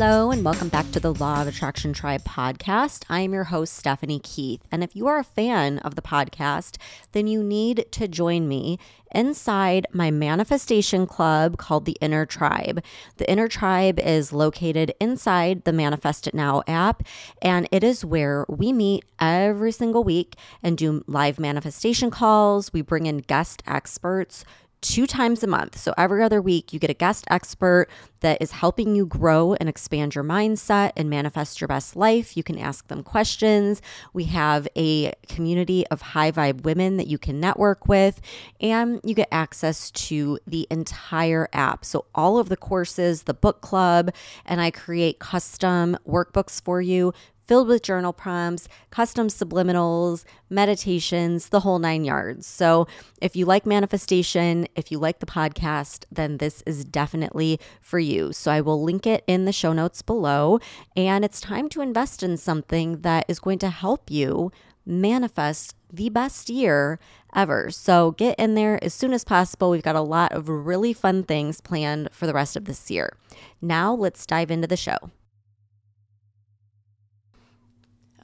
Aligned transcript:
Hello, 0.00 0.30
and 0.30 0.44
welcome 0.44 0.68
back 0.68 0.88
to 0.92 1.00
the 1.00 1.12
Law 1.12 1.42
of 1.42 1.48
Attraction 1.48 1.92
Tribe 1.92 2.22
podcast. 2.22 3.02
I 3.10 3.22
am 3.22 3.32
your 3.32 3.42
host, 3.42 3.74
Stephanie 3.74 4.20
Keith. 4.20 4.62
And 4.70 4.84
if 4.84 4.94
you 4.94 5.08
are 5.08 5.18
a 5.18 5.24
fan 5.24 5.78
of 5.78 5.96
the 5.96 6.02
podcast, 6.02 6.76
then 7.10 7.26
you 7.26 7.42
need 7.42 7.84
to 7.90 8.06
join 8.06 8.46
me 8.46 8.78
inside 9.12 9.88
my 9.92 10.12
manifestation 10.12 11.04
club 11.04 11.58
called 11.58 11.84
the 11.84 11.96
Inner 12.00 12.26
Tribe. 12.26 12.80
The 13.16 13.28
Inner 13.28 13.48
Tribe 13.48 13.98
is 13.98 14.32
located 14.32 14.94
inside 15.00 15.64
the 15.64 15.72
Manifest 15.72 16.28
It 16.28 16.34
Now 16.34 16.62
app, 16.68 17.02
and 17.42 17.68
it 17.72 17.82
is 17.82 18.04
where 18.04 18.46
we 18.48 18.72
meet 18.72 19.04
every 19.18 19.72
single 19.72 20.04
week 20.04 20.36
and 20.62 20.78
do 20.78 21.02
live 21.08 21.40
manifestation 21.40 22.12
calls. 22.12 22.72
We 22.72 22.82
bring 22.82 23.06
in 23.06 23.18
guest 23.18 23.64
experts 23.66 24.44
two 24.80 25.06
times 25.06 25.42
a 25.42 25.46
month. 25.46 25.78
So 25.78 25.92
every 25.96 26.22
other 26.22 26.40
week, 26.40 26.72
you 26.72 26.78
get 26.78 26.90
a 26.90 26.94
guest 26.94 27.24
expert 27.28 27.88
that 28.20 28.40
is 28.40 28.52
helping 28.52 28.94
you 28.94 29.06
grow 29.06 29.54
and 29.54 29.68
expand 29.68 30.14
your 30.14 30.24
mindset 30.24 30.92
and 30.96 31.08
manifest 31.08 31.60
your 31.60 31.68
best 31.68 31.96
life. 31.96 32.36
You 32.36 32.42
can 32.42 32.58
ask 32.58 32.88
them 32.88 33.02
questions. 33.02 33.80
We 34.12 34.24
have 34.24 34.66
a 34.76 35.12
community 35.28 35.86
of 35.88 36.00
high 36.00 36.32
vibe 36.32 36.62
women 36.62 36.96
that 36.96 37.06
you 37.06 37.18
can 37.18 37.40
network 37.40 37.86
with, 37.86 38.20
and 38.60 39.00
you 39.04 39.14
get 39.14 39.28
access 39.30 39.90
to 39.92 40.38
the 40.46 40.66
entire 40.70 41.48
app. 41.52 41.84
So 41.84 42.06
all 42.14 42.38
of 42.38 42.48
the 42.48 42.56
courses, 42.56 43.24
the 43.24 43.34
book 43.34 43.60
club, 43.60 44.12
and 44.44 44.60
I 44.60 44.70
create 44.70 45.18
custom 45.18 45.96
workbooks 46.06 46.60
for 46.62 46.80
you 46.80 47.12
filled 47.48 47.66
with 47.66 47.82
journal 47.82 48.12
prompts, 48.12 48.68
custom 48.90 49.26
subliminals, 49.26 50.24
meditations, 50.50 51.48
the 51.48 51.60
whole 51.60 51.78
nine 51.78 52.04
yards. 52.04 52.46
So, 52.46 52.86
if 53.20 53.34
you 53.34 53.46
like 53.46 53.66
manifestation, 53.66 54.68
if 54.76 54.92
you 54.92 54.98
like 54.98 55.18
the 55.18 55.26
podcast, 55.26 56.04
then 56.12 56.36
this 56.36 56.62
is 56.66 56.84
definitely 56.84 57.58
for 57.80 57.98
you. 57.98 58.32
So, 58.32 58.52
I 58.52 58.60
will 58.60 58.82
link 58.82 59.06
it 59.06 59.24
in 59.26 59.46
the 59.46 59.52
show 59.52 59.72
notes 59.72 60.02
below. 60.02 60.60
And 60.94 61.24
it's 61.24 61.40
time 61.40 61.68
to 61.70 61.80
invest 61.80 62.22
in 62.22 62.36
something 62.36 63.00
that 63.00 63.24
is 63.26 63.40
going 63.40 63.58
to 63.60 63.70
help 63.70 64.10
you 64.10 64.52
manifest 64.84 65.74
the 65.92 66.08
best 66.08 66.48
year 66.48 66.98
ever. 67.34 67.70
So 67.70 68.12
get 68.12 68.38
in 68.38 68.54
there 68.54 68.82
as 68.82 68.94
soon 68.94 69.12
as 69.12 69.24
possible. 69.24 69.70
We've 69.70 69.82
got 69.82 69.96
a 69.96 70.00
lot 70.00 70.32
of 70.32 70.48
really 70.48 70.92
fun 70.92 71.22
things 71.22 71.60
planned 71.60 72.08
for 72.12 72.26
the 72.26 72.34
rest 72.34 72.56
of 72.56 72.64
this 72.64 72.90
year. 72.90 73.14
Now 73.60 73.94
let's 73.94 74.26
dive 74.26 74.50
into 74.50 74.66
the 74.66 74.76
show. 74.76 75.10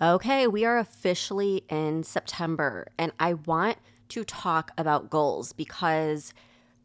Okay, 0.02 0.48
we 0.48 0.64
are 0.64 0.78
officially 0.78 1.64
in 1.68 2.02
September, 2.02 2.88
and 2.98 3.12
I 3.20 3.34
want 3.34 3.78
to 4.08 4.24
talk 4.24 4.72
about 4.76 5.08
goals 5.08 5.52
because 5.52 6.34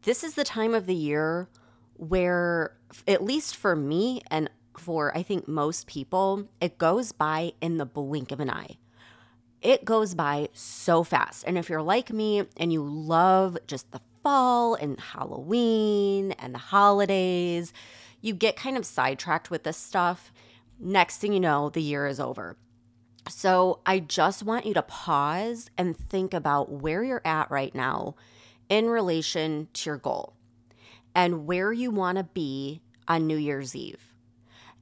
this 0.02 0.22
is 0.22 0.34
the 0.34 0.44
time 0.44 0.74
of 0.74 0.86
the 0.86 0.94
year 0.94 1.48
where, 1.94 2.76
at 3.08 3.24
least 3.24 3.56
for 3.56 3.74
me 3.74 4.22
and 4.30 4.48
for 4.78 5.14
I 5.16 5.24
think 5.24 5.48
most 5.48 5.88
people, 5.88 6.48
it 6.60 6.78
goes 6.78 7.10
by 7.10 7.52
in 7.60 7.78
the 7.78 7.84
blink 7.84 8.30
of 8.30 8.38
an 8.38 8.48
eye. 8.48 8.76
It 9.60 9.84
goes 9.84 10.14
by 10.14 10.48
so 10.52 11.02
fast. 11.02 11.42
And 11.48 11.58
if 11.58 11.68
you're 11.68 11.82
like 11.82 12.12
me 12.12 12.44
and 12.56 12.72
you 12.72 12.82
love 12.84 13.58
just 13.66 13.90
the 13.90 14.00
fall 14.22 14.74
and 14.76 15.00
Halloween 15.00 16.30
and 16.32 16.54
the 16.54 16.58
holidays, 16.58 17.72
you 18.20 18.34
get 18.34 18.54
kind 18.54 18.76
of 18.76 18.86
sidetracked 18.86 19.50
with 19.50 19.64
this 19.64 19.76
stuff. 19.76 20.32
Next 20.78 21.18
thing 21.18 21.32
you 21.32 21.40
know, 21.40 21.70
the 21.70 21.82
year 21.82 22.06
is 22.06 22.20
over. 22.20 22.56
So 23.30 23.80
I 23.86 24.00
just 24.00 24.42
want 24.42 24.66
you 24.66 24.74
to 24.74 24.82
pause 24.82 25.70
and 25.78 25.96
think 25.96 26.34
about 26.34 26.70
where 26.70 27.02
you're 27.02 27.22
at 27.24 27.50
right 27.50 27.74
now 27.74 28.16
in 28.68 28.88
relation 28.88 29.68
to 29.72 29.90
your 29.90 29.96
goal 29.98 30.34
and 31.14 31.46
where 31.46 31.72
you 31.72 31.90
want 31.90 32.18
to 32.18 32.24
be 32.24 32.82
on 33.08 33.26
New 33.26 33.36
Year's 33.36 33.74
Eve. 33.74 34.14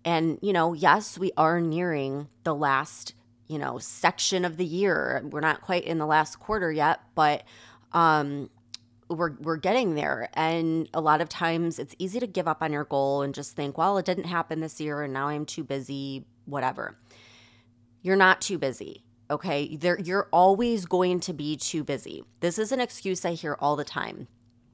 And, 0.04 0.38
you 0.42 0.52
know, 0.52 0.72
yes, 0.72 1.18
we 1.18 1.32
are 1.36 1.60
nearing 1.60 2.28
the 2.44 2.54
last, 2.54 3.14
you 3.46 3.58
know, 3.58 3.78
section 3.78 4.44
of 4.44 4.56
the 4.56 4.64
year. 4.64 5.22
We're 5.30 5.40
not 5.40 5.60
quite 5.60 5.84
in 5.84 5.98
the 5.98 6.06
last 6.06 6.38
quarter 6.38 6.72
yet, 6.72 7.00
but 7.14 7.44
um 7.92 8.50
we're 9.08 9.32
we're 9.40 9.56
getting 9.56 9.94
there 9.94 10.28
and 10.34 10.86
a 10.92 11.00
lot 11.00 11.22
of 11.22 11.30
times 11.30 11.78
it's 11.78 11.94
easy 11.98 12.20
to 12.20 12.26
give 12.26 12.46
up 12.46 12.62
on 12.62 12.72
your 12.72 12.84
goal 12.84 13.22
and 13.22 13.34
just 13.34 13.56
think, 13.56 13.78
well, 13.78 13.96
it 13.96 14.04
didn't 14.04 14.24
happen 14.24 14.60
this 14.60 14.80
year 14.80 15.02
and 15.02 15.12
now 15.12 15.28
I'm 15.28 15.46
too 15.46 15.64
busy, 15.64 16.26
whatever. 16.44 16.98
You're 18.08 18.16
not 18.16 18.40
too 18.40 18.56
busy. 18.56 19.04
Okay. 19.30 19.76
There, 19.76 20.00
you're 20.00 20.30
always 20.32 20.86
going 20.86 21.20
to 21.20 21.34
be 21.34 21.58
too 21.58 21.84
busy. 21.84 22.24
This 22.40 22.58
is 22.58 22.72
an 22.72 22.80
excuse 22.80 23.22
I 23.26 23.34
hear 23.34 23.54
all 23.60 23.76
the 23.76 23.84
time. 23.84 24.28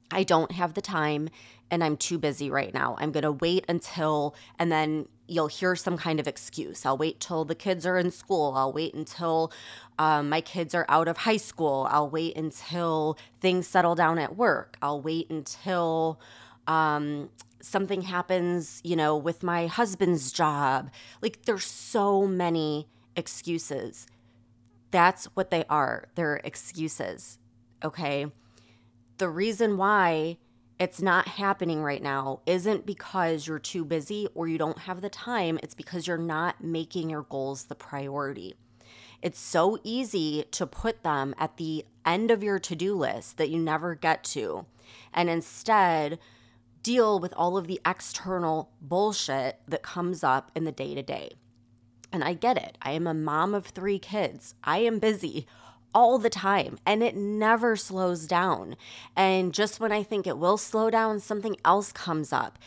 I 0.09 0.23
don't 0.23 0.53
have 0.53 0.73
the 0.73 0.81
time 0.81 1.27
and 1.69 1.83
I'm 1.83 1.97
too 1.97 2.17
busy 2.17 2.49
right 2.49 2.73
now. 2.73 2.95
I'm 2.97 3.11
going 3.11 3.23
to 3.23 3.33
wait 3.33 3.65
until, 3.67 4.35
and 4.57 4.71
then 4.71 5.09
you'll 5.27 5.49
hear 5.49 5.75
some 5.75 5.97
kind 5.97 6.21
of 6.21 6.29
excuse. 6.29 6.85
I'll 6.85 6.97
wait 6.97 7.19
till 7.19 7.43
the 7.43 7.55
kids 7.55 7.85
are 7.85 7.97
in 7.97 8.09
school. 8.09 8.53
I'll 8.55 8.71
wait 8.71 8.93
until 8.93 9.51
um, 9.99 10.29
my 10.29 10.39
kids 10.39 10.73
are 10.73 10.85
out 10.87 11.09
of 11.09 11.17
high 11.17 11.35
school. 11.35 11.89
I'll 11.91 12.09
wait 12.09 12.37
until 12.37 13.17
things 13.41 13.67
settle 13.67 13.95
down 13.95 14.17
at 14.17 14.37
work. 14.37 14.77
I'll 14.81 15.01
wait 15.01 15.29
until 15.29 16.21
um, 16.67 17.31
something 17.61 18.03
happens, 18.03 18.79
you 18.85 18.95
know, 18.95 19.17
with 19.17 19.43
my 19.43 19.67
husband's 19.67 20.31
job. 20.31 20.89
Like 21.21 21.43
there's 21.43 21.65
so 21.65 22.25
many 22.25 22.87
excuses. 23.15 24.07
That's 24.91 25.25
what 25.35 25.49
they 25.51 25.65
are. 25.69 26.07
They're 26.15 26.41
excuses. 26.43 27.37
Okay. 27.83 28.27
The 29.17 29.29
reason 29.29 29.77
why 29.77 30.37
it's 30.77 31.01
not 31.01 31.27
happening 31.27 31.81
right 31.81 32.03
now 32.03 32.41
isn't 32.45 32.85
because 32.85 33.47
you're 33.47 33.59
too 33.59 33.85
busy 33.85 34.27
or 34.35 34.47
you 34.47 34.57
don't 34.57 34.79
have 34.79 35.01
the 35.01 35.09
time. 35.09 35.59
It's 35.63 35.75
because 35.75 36.05
you're 36.05 36.17
not 36.17 36.63
making 36.63 37.09
your 37.09 37.23
goals 37.23 37.65
the 37.65 37.75
priority. 37.75 38.55
It's 39.21 39.39
so 39.39 39.79
easy 39.83 40.43
to 40.51 40.67
put 40.67 41.03
them 41.03 41.33
at 41.37 41.57
the 41.57 41.85
end 42.05 42.29
of 42.29 42.43
your 42.43 42.59
to 42.59 42.75
do 42.75 42.93
list 42.93 43.37
that 43.37 43.49
you 43.49 43.57
never 43.57 43.95
get 43.95 44.23
to, 44.25 44.65
and 45.13 45.29
instead 45.29 46.19
deal 46.83 47.19
with 47.19 47.33
all 47.35 47.57
of 47.57 47.65
the 47.65 47.81
external 47.85 48.69
bullshit 48.81 49.59
that 49.67 49.81
comes 49.81 50.23
up 50.23 50.51
in 50.53 50.65
the 50.65 50.71
day 50.71 50.93
to 50.93 51.01
day. 51.01 51.31
And 52.15 52.23
I 52.23 52.33
get 52.33 52.55
it. 52.55 52.77
I 52.81 52.91
am 52.91 53.07
a 53.07 53.13
mom 53.13 53.53
of 53.53 53.65
three 53.65 53.99
kids. 53.99 54.55
I 54.63 54.77
am 54.77 54.99
busy 54.99 55.45
all 55.93 56.17
the 56.17 56.29
time 56.29 56.79
and 56.85 57.03
it 57.03 57.13
never 57.13 57.75
slows 57.75 58.25
down. 58.25 58.77
And 59.17 59.53
just 59.53 59.81
when 59.81 59.91
I 59.91 60.01
think 60.01 60.25
it 60.25 60.37
will 60.37 60.55
slow 60.55 60.89
down, 60.89 61.19
something 61.19 61.57
else 61.65 61.91
comes 61.91 62.31
up. 62.31 62.57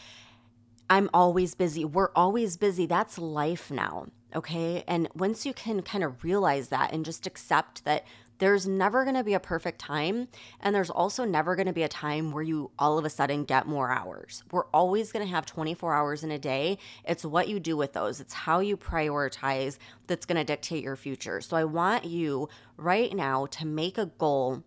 I'm 0.91 1.09
always 1.15 1.55
busy. 1.55 1.83
We're 1.83 2.11
always 2.15 2.59
busy. 2.59 2.85
That's 2.85 3.17
life 3.17 3.71
now. 3.71 4.09
Okay. 4.37 4.85
And 4.87 5.09
once 5.15 5.47
you 5.47 5.55
can 5.55 5.81
kind 5.81 6.05
of 6.05 6.23
realize 6.23 6.69
that 6.69 6.93
and 6.93 7.03
just 7.03 7.27
accept 7.27 7.87
that 7.87 8.05
there's 8.39 8.67
never 8.67 9.05
going 9.05 9.17
to 9.17 9.25
be 9.25 9.35
a 9.35 9.41
perfect 9.41 9.81
time. 9.81 10.29
And 10.61 10.75
there's 10.75 10.91
also 10.91 11.25
never 11.25 11.57
going 11.57 11.67
to 11.67 11.73
be 11.73 11.83
a 11.83 11.89
time 11.89 12.31
where 12.31 12.43
you 12.43 12.71
all 12.79 12.99
of 12.99 13.05
a 13.05 13.11
sudden 13.11 13.45
get 13.45 13.67
more 13.67 13.91
hours. 13.91 14.43
We're 14.51 14.67
always 14.67 15.13
going 15.13 15.25
to 15.27 15.31
have 15.31 15.47
24 15.47 15.95
hours 15.95 16.25
in 16.25 16.31
a 16.31 16.39
day. 16.39 16.79
It's 17.05 17.25
what 17.25 17.49
you 17.49 17.61
do 17.61 17.77
with 17.77 17.93
those, 17.93 18.21
it's 18.21 18.35
how 18.35 18.61
you 18.61 18.77
prioritize 18.77 19.79
that's 20.07 20.27
going 20.27 20.39
to 20.39 20.45
dictate 20.45 20.85
your 20.85 20.97
future. 20.97 21.41
So 21.41 21.57
I 21.57 21.65
want 21.65 22.05
you 22.05 22.49
right 22.77 23.15
now 23.15 23.47
to 23.47 23.67
make 23.67 23.99
a 23.99 24.07
goal 24.07 24.63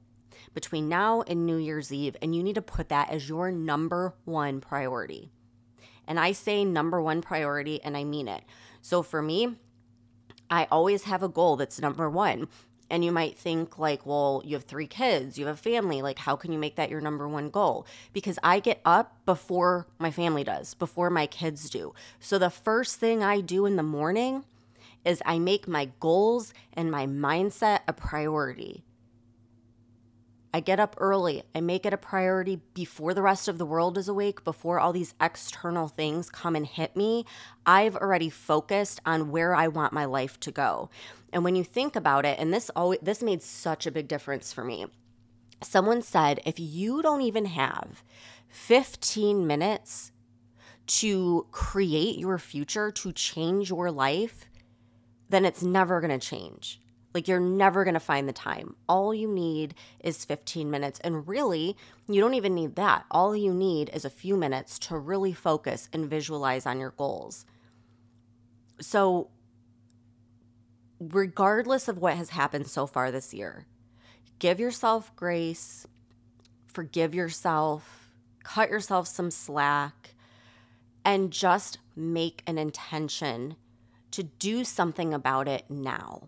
between 0.54 0.90
now 0.90 1.24
and 1.28 1.46
New 1.46 1.58
Year's 1.58 1.94
Eve, 1.94 2.18
and 2.22 2.36
you 2.36 2.44
need 2.44 2.56
to 2.56 2.62
put 2.62 2.90
that 2.90 3.10
as 3.10 3.30
your 3.30 3.52
number 3.52 4.16
one 4.26 4.60
priority. 4.60 5.32
And 6.08 6.20
I 6.20 6.34
say 6.34 6.66
number 6.66 7.02
one 7.02 7.22
priority, 7.22 7.82
and 7.82 7.96
I 7.96 8.04
mean 8.04 8.28
it. 8.28 8.44
So 8.82 9.02
for 9.02 9.22
me, 9.22 9.56
I 10.50 10.68
always 10.70 11.04
have 11.04 11.24
a 11.24 11.30
goal 11.30 11.56
that's 11.56 11.80
number 11.80 12.10
one. 12.10 12.50
And 12.92 13.06
you 13.06 13.14
might 13.14 13.38
think, 13.38 13.80
like, 13.80 14.06
well, 14.06 14.42
you 14.46 14.58
have 14.58 14.66
three 14.66 14.86
kids, 14.86 15.40
you 15.40 15.46
have 15.46 15.56
a 15.56 15.58
family. 15.58 16.02
Like, 16.02 16.20
how 16.20 16.36
can 16.36 16.52
you 16.52 16.60
make 16.60 16.76
that 16.76 16.90
your 16.90 17.00
number 17.00 17.26
one 17.26 17.50
goal? 17.50 17.88
Because 18.12 18.38
I 18.44 18.60
get 18.60 18.82
up 18.84 19.16
before 19.26 19.88
my 19.98 20.12
family 20.12 20.44
does, 20.44 20.74
before 20.74 21.10
my 21.10 21.26
kids 21.26 21.70
do. 21.70 21.94
So 22.20 22.38
the 22.38 22.50
first 22.50 23.00
thing 23.00 23.24
I 23.24 23.40
do 23.40 23.66
in 23.66 23.78
the 23.78 23.82
morning 23.82 24.44
is 25.06 25.24
I 25.26 25.40
make 25.40 25.70
my 25.70 25.90
goals 26.02 26.54
and 26.74 26.92
my 26.92 27.08
mindset 27.08 27.80
a 27.88 27.94
priority. 27.94 28.84
I 30.54 30.60
get 30.60 30.80
up 30.80 30.96
early. 31.00 31.44
I 31.56 31.62
make 31.62 31.86
it 31.86 31.94
a 31.94 31.98
priority 31.98 32.62
before 32.74 33.14
the 33.14 33.22
rest 33.22 33.48
of 33.48 33.58
the 33.58 33.66
world 33.66 33.98
is 33.98 34.10
awake, 34.10 34.44
before 34.44 34.80
all 34.80 34.92
these 34.92 35.14
external 35.22 35.88
things 35.88 36.30
come 36.30 36.56
and 36.56 36.68
hit 36.68 36.96
me. 36.96 37.26
I've 37.66 37.96
already 37.96 38.30
focused 38.30 39.00
on 39.06 39.32
where 39.32 39.56
I 39.56 39.70
want 39.70 39.94
my 39.94 40.06
life 40.06 40.40
to 40.42 40.52
go. 40.52 40.90
And 41.32 41.46
when 41.46 41.56
you 41.56 41.64
think 41.64 41.96
about 41.96 42.26
it, 42.26 42.38
and 42.38 42.54
this 42.54 42.70
always 42.76 43.00
this 43.02 43.24
made 43.24 43.42
such 43.42 43.88
a 43.88 43.92
big 43.92 44.10
difference 44.10 44.52
for 44.52 44.64
me. 44.64 44.88
Someone 45.64 46.02
said, 46.02 46.42
if 46.46 46.60
you 46.60 47.02
don't 47.02 47.22
even 47.22 47.46
have 47.46 48.04
15 48.50 49.48
minutes 49.48 50.12
to 50.88 51.48
create 51.52 52.18
your 52.18 52.38
future, 52.38 52.92
to 52.92 53.14
change 53.14 53.70
your 53.70 53.92
life, 53.92 54.50
then 55.30 55.46
it's 55.46 55.64
never 55.64 56.02
going 56.02 56.20
to 56.20 56.28
change. 56.28 56.81
Like 57.14 57.28
you're 57.28 57.40
never 57.40 57.84
going 57.84 57.96
to 57.96 58.00
find 58.00 58.28
the 58.28 58.34
time. 58.34 58.76
All 58.88 59.14
you 59.14 59.28
need 59.28 59.76
is 60.00 60.24
15 60.26 60.72
minutes. 60.72 61.00
And 61.04 61.28
really, 61.28 61.76
you 62.08 62.22
don't 62.22 62.36
even 62.36 62.56
need 62.56 62.76
that. 62.76 63.06
All 63.12 63.36
you 63.36 63.54
need 63.54 63.90
is 63.94 64.06
a 64.06 64.10
few 64.10 64.38
minutes 64.38 64.80
to 64.80 64.98
really 64.98 65.34
focus 65.34 65.90
and 65.92 66.10
visualize 66.10 66.66
on 66.66 66.80
your 66.80 66.92
goals. 66.92 67.46
so, 68.80 69.30
regardless 71.00 71.88
of 71.88 71.98
what 71.98 72.16
has 72.16 72.30
happened 72.30 72.68
so 72.68 72.86
far 72.86 73.12
this 73.12 73.34
year, 73.34 73.66
give 74.40 74.60
yourself 74.60 75.16
grace, 75.16 75.88
forgive 76.68 77.14
yourself, 77.16 78.12
cut 78.44 78.70
yourself 78.70 79.08
some 79.08 79.32
slack, 79.32 80.16
and 81.04 81.32
just 81.32 81.80
make 81.96 82.44
an 82.46 82.58
intention 82.58 83.56
to 84.12 84.24
do 84.24 84.64
something 84.64 85.14
about 85.14 85.48
it 85.48 85.66
now. 85.70 86.28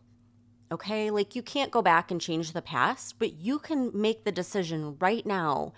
Okay? 0.73 1.11
Like 1.11 1.35
you 1.35 1.43
can't 1.43 1.71
go 1.71 1.83
back 1.83 2.09
and 2.09 2.19
change 2.19 2.51
the 2.51 2.61
past, 2.61 3.19
but 3.19 3.33
you 3.33 3.59
can 3.59 3.91
make 3.93 4.23
the 4.23 4.31
decision 4.31 4.97
right 4.99 5.25
now 5.25 5.71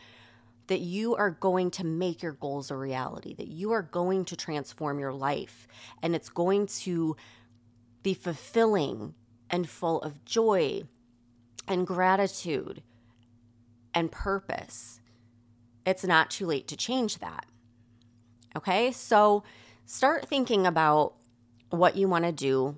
that 0.67 0.79
you 0.79 1.15
are 1.15 1.29
going 1.29 1.69
to 1.69 1.85
make 1.85 2.23
your 2.23 2.31
goals 2.31 2.71
a 2.71 2.77
reality, 2.77 3.35
that 3.35 3.49
you 3.49 3.71
are 3.71 3.81
going 3.81 4.25
to 4.25 4.35
transform 4.35 4.97
your 4.97 5.13
life, 5.13 5.67
and 6.01 6.15
it's 6.15 6.29
going 6.29 6.65
to 6.65 7.15
be 8.01 8.13
fulfilling 8.13 9.13
and 9.49 9.69
full 9.69 10.01
of 10.01 10.23
joy 10.23 10.83
and 11.67 11.85
gratitude 11.85 12.81
and 13.93 14.11
purpose. 14.11 15.01
It's 15.85 16.03
not 16.03 16.31
too 16.31 16.45
late 16.47 16.67
to 16.69 16.77
change 16.77 17.19
that. 17.19 17.45
Okay, 18.55 18.91
so 18.91 19.43
start 19.85 20.27
thinking 20.27 20.65
about 20.65 21.15
what 21.69 21.95
you 21.95 22.07
want 22.07 22.25
to 22.25 22.31
do, 22.31 22.77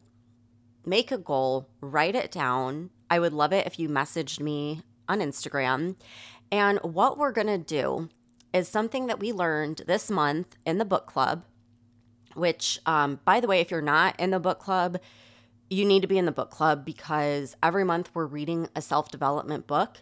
make 0.87 1.11
a 1.11 1.17
goal, 1.17 1.69
write 1.81 2.15
it 2.15 2.31
down. 2.31 2.89
I 3.09 3.19
would 3.19 3.33
love 3.33 3.53
it 3.53 3.67
if 3.67 3.77
you 3.77 3.89
messaged 3.89 4.39
me 4.39 4.81
on 5.07 5.19
Instagram 5.19 5.95
and 6.51 6.79
what 6.79 7.17
we're 7.17 7.31
going 7.31 7.47
to 7.47 7.57
do 7.57 8.09
is 8.53 8.67
something 8.67 9.07
that 9.07 9.19
we 9.19 9.31
learned 9.31 9.81
this 9.87 10.09
month 10.09 10.55
in 10.65 10.77
the 10.77 10.85
book 10.85 11.05
club, 11.05 11.43
which, 12.33 12.79
um, 12.85 13.19
by 13.25 13.39
the 13.39 13.47
way, 13.47 13.59
if 13.59 13.69
you're 13.69 13.81
not 13.81 14.19
in 14.19 14.31
the 14.31 14.39
book 14.39 14.59
club, 14.59 14.99
you 15.69 15.83
need 15.83 16.01
to 16.01 16.07
be 16.07 16.17
in 16.17 16.25
the 16.25 16.31
book 16.31 16.49
club 16.49 16.85
because 16.85 17.55
every 17.61 17.83
month 17.83 18.09
we're 18.13 18.25
reading 18.25 18.69
a 18.75 18.81
self 18.81 19.11
development 19.11 19.67
book. 19.67 19.97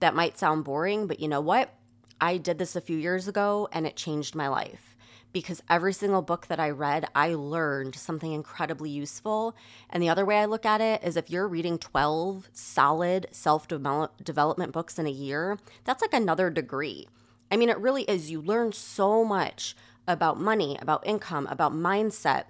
That 0.00 0.14
might 0.14 0.36
sound 0.36 0.64
boring, 0.64 1.06
but 1.06 1.20
you 1.20 1.28
know 1.28 1.40
what? 1.40 1.72
I 2.20 2.36
did 2.36 2.58
this 2.58 2.74
a 2.74 2.80
few 2.80 2.96
years 2.96 3.28
ago 3.28 3.68
and 3.72 3.86
it 3.86 3.96
changed 3.96 4.34
my 4.34 4.48
life 4.48 4.93
because 5.34 5.62
every 5.68 5.92
single 5.92 6.22
book 6.22 6.46
that 6.46 6.60
I 6.60 6.70
read, 6.70 7.06
I 7.12 7.34
learned 7.34 7.96
something 7.96 8.32
incredibly 8.32 8.88
useful. 8.88 9.56
And 9.90 10.00
the 10.00 10.08
other 10.08 10.24
way 10.24 10.38
I 10.38 10.44
look 10.44 10.64
at 10.64 10.80
it 10.80 11.02
is 11.02 11.16
if 11.16 11.28
you're 11.28 11.48
reading 11.48 11.76
12 11.76 12.48
solid 12.52 13.26
self 13.32 13.66
development 13.68 14.72
books 14.72 14.98
in 14.98 15.06
a 15.06 15.10
year, 15.10 15.58
that's 15.82 16.00
like 16.00 16.14
another 16.14 16.50
degree. 16.50 17.08
I 17.50 17.56
mean, 17.56 17.68
it 17.68 17.78
really 17.78 18.04
is. 18.04 18.30
You 18.30 18.40
learn 18.40 18.72
so 18.72 19.24
much 19.24 19.76
about 20.06 20.40
money, 20.40 20.78
about 20.80 21.04
income, 21.04 21.48
about 21.50 21.72
mindset, 21.72 22.44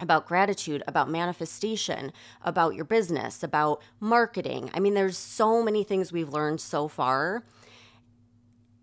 about 0.00 0.26
gratitude, 0.26 0.82
about 0.86 1.10
manifestation, 1.10 2.12
about 2.42 2.76
your 2.76 2.84
business, 2.84 3.42
about 3.42 3.82
marketing. 3.98 4.70
I 4.72 4.80
mean, 4.80 4.94
there's 4.94 5.18
so 5.18 5.62
many 5.62 5.82
things 5.82 6.12
we've 6.12 6.32
learned 6.32 6.60
so 6.60 6.86
far. 6.86 7.42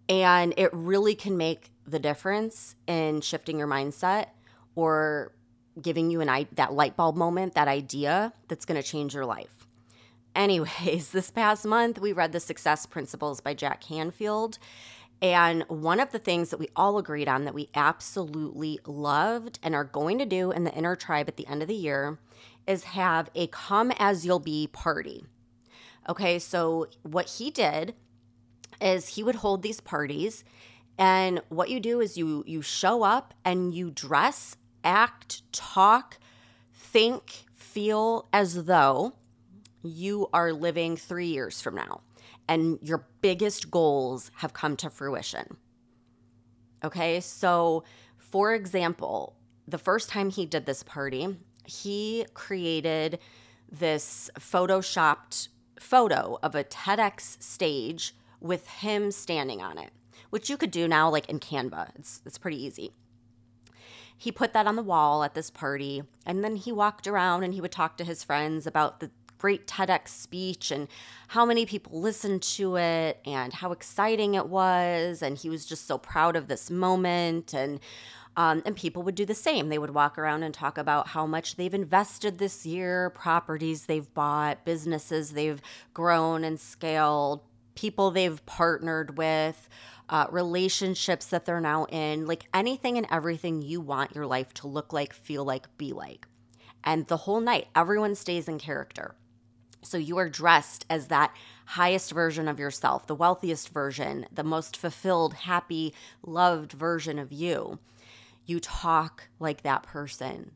And 0.09 0.55
it 0.57 0.73
really 0.73 1.13
can 1.13 1.37
make 1.37 1.71
the 1.85 1.99
difference 1.99 2.75
in 2.87 3.21
shifting 3.21 3.59
your 3.59 3.67
mindset 3.67 4.27
or 4.75 5.33
giving 5.79 6.09
you 6.09 6.19
an 6.19 6.47
that 6.53 6.73
light 6.73 6.97
bulb 6.97 7.15
moment, 7.15 7.53
that 7.53 7.67
idea 7.67 8.33
that's 8.47 8.65
going 8.65 8.81
to 8.81 8.87
change 8.87 9.13
your 9.13 9.25
life. 9.25 9.67
Anyways, 10.35 11.11
this 11.11 11.31
past 11.31 11.65
month 11.65 11.99
we 11.99 12.11
read 12.11 12.31
The 12.31 12.39
Success 12.39 12.85
Principles 12.85 13.39
by 13.39 13.53
Jack 13.53 13.81
Canfield. 13.81 14.57
And 15.21 15.63
one 15.67 15.99
of 15.99 16.11
the 16.11 16.19
things 16.19 16.49
that 16.49 16.59
we 16.59 16.69
all 16.75 16.97
agreed 16.97 17.27
on 17.27 17.43
that 17.43 17.53
we 17.53 17.69
absolutely 17.75 18.79
loved 18.85 19.59
and 19.61 19.75
are 19.75 19.83
going 19.83 20.17
to 20.19 20.25
do 20.25 20.51
in 20.51 20.63
the 20.63 20.73
inner 20.73 20.95
tribe 20.95 21.27
at 21.27 21.35
the 21.35 21.47
end 21.47 21.61
of 21.61 21.67
the 21.67 21.75
year 21.75 22.19
is 22.65 22.85
have 22.85 23.29
a 23.35 23.47
come 23.47 23.91
as 23.99 24.25
you'll 24.25 24.39
be 24.39 24.67
party. 24.67 25.25
Okay, 26.07 26.39
so 26.39 26.87
what 27.03 27.29
he 27.31 27.51
did 27.51 27.95
is 28.81 29.09
he 29.09 29.23
would 29.23 29.35
hold 29.35 29.61
these 29.61 29.81
parties 29.81 30.43
and 30.97 31.41
what 31.49 31.69
you 31.69 31.79
do 31.79 32.01
is 32.01 32.17
you 32.17 32.43
you 32.45 32.61
show 32.61 33.03
up 33.03 33.33
and 33.45 33.73
you 33.73 33.89
dress, 33.89 34.57
act, 34.83 35.49
talk, 35.53 36.17
think, 36.73 37.45
feel 37.55 38.27
as 38.33 38.65
though 38.65 39.13
you 39.81 40.27
are 40.33 40.51
living 40.51 40.97
3 40.97 41.25
years 41.27 41.61
from 41.61 41.75
now 41.75 42.01
and 42.49 42.79
your 42.81 43.07
biggest 43.21 43.71
goals 43.71 44.29
have 44.37 44.51
come 44.53 44.75
to 44.75 44.89
fruition. 44.89 45.55
Okay? 46.83 47.21
So, 47.21 47.83
for 48.17 48.53
example, 48.53 49.35
the 49.67 49.77
first 49.77 50.09
time 50.09 50.29
he 50.31 50.45
did 50.45 50.65
this 50.65 50.83
party, 50.83 51.37
he 51.63 52.25
created 52.33 53.19
this 53.71 54.29
photoshopped 54.39 55.49
photo 55.79 56.39
of 56.41 56.55
a 56.55 56.63
TEDx 56.63 57.41
stage 57.41 58.15
with 58.39 58.67
him 58.67 59.11
standing 59.11 59.61
on 59.61 59.77
it 59.77 59.91
which 60.29 60.49
you 60.49 60.57
could 60.57 60.71
do 60.71 60.87
now 60.87 61.09
like 61.09 61.29
in 61.29 61.39
Canva. 61.39 61.91
It's 61.95 62.21
it's 62.25 62.37
pretty 62.37 62.63
easy. 62.63 62.93
He 64.17 64.31
put 64.31 64.53
that 64.53 64.67
on 64.67 64.75
the 64.75 64.83
wall 64.83 65.23
at 65.23 65.33
this 65.33 65.49
party 65.49 66.03
and 66.25 66.43
then 66.43 66.57
he 66.57 66.71
walked 66.71 67.07
around 67.07 67.43
and 67.43 67.53
he 67.53 67.61
would 67.61 67.71
talk 67.71 67.97
to 67.97 68.03
his 68.03 68.23
friends 68.23 68.67
about 68.67 68.99
the 68.99 69.11
great 69.37 69.65
TEDx 69.65 70.09
speech 70.09 70.69
and 70.69 70.89
how 71.29 71.45
many 71.45 71.65
people 71.65 72.01
listened 72.01 72.41
to 72.41 72.75
it 72.75 73.21
and 73.25 73.53
how 73.53 73.71
exciting 73.71 74.33
it 74.33 74.47
was 74.47 75.21
and 75.21 75.37
he 75.37 75.49
was 75.49 75.65
just 75.65 75.87
so 75.87 75.97
proud 75.97 76.35
of 76.35 76.49
this 76.49 76.69
moment 76.69 77.53
and 77.53 77.79
um, 78.35 78.61
and 78.65 78.75
people 78.75 79.03
would 79.03 79.15
do 79.15 79.25
the 79.25 79.35
same. 79.35 79.67
They 79.67 79.79
would 79.79 79.93
walk 79.93 80.17
around 80.17 80.43
and 80.43 80.53
talk 80.53 80.77
about 80.77 81.09
how 81.09 81.25
much 81.25 81.55
they've 81.55 81.73
invested 81.73 82.37
this 82.37 82.65
year, 82.65 83.09
properties 83.09 83.85
they've 83.85 84.13
bought, 84.13 84.63
businesses 84.63 85.31
they've 85.31 85.61
grown 85.93 86.45
and 86.45 86.57
scaled, 86.57 87.41
people 87.79 88.11
they've 88.11 88.45
partnered 88.45 89.17
with, 89.17 89.69
uh, 90.09 90.25
relationships 90.31 91.27
that 91.27 91.45
they're 91.45 91.61
now 91.61 91.85
in, 91.85 92.25
like 92.25 92.43
anything 92.53 92.97
and 92.97 93.07
everything 93.09 93.61
you 93.61 93.79
want 93.79 94.13
your 94.13 94.25
life 94.25 94.53
to 94.53 94.67
look 94.67 94.91
like, 94.91 95.13
feel 95.13 95.45
like, 95.45 95.65
be 95.77 95.93
like. 95.93 96.27
And 96.83 97.07
the 97.07 97.17
whole 97.17 97.39
night, 97.39 97.67
everyone 97.73 98.15
stays 98.15 98.49
in 98.49 98.59
character. 98.59 99.15
So 99.81 99.97
you 99.97 100.17
are 100.17 100.27
dressed 100.27 100.85
as 100.89 101.07
that 101.07 101.33
highest 101.67 102.11
version 102.11 102.49
of 102.49 102.59
yourself, 102.59 103.07
the 103.07 103.15
wealthiest 103.15 103.69
version, 103.69 104.25
the 104.29 104.43
most 104.43 104.75
fulfilled, 104.75 105.33
happy, 105.33 105.93
loved 106.21 106.73
version 106.73 107.17
of 107.17 107.31
you. 107.31 107.79
You 108.45 108.59
talk 108.59 109.29
like 109.39 109.61
that 109.61 109.83
person. 109.83 110.51